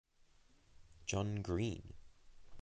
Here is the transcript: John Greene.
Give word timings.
John 1.05 1.43
Greene. 1.43 1.93